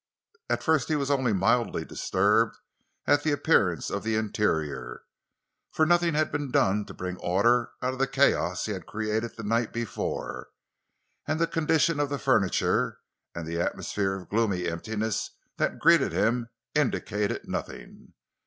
[0.49, 2.57] At first he was only mildly disturbed
[3.05, 5.03] at the appearance of the interior;
[5.71, 9.37] for nothing had been done to bring order out of the chaos he had created
[9.37, 10.47] the night before,
[11.27, 12.97] and the condition of the furniture,
[13.35, 18.13] and the atmosphere of gloomy emptiness that greeted him indicated nothing.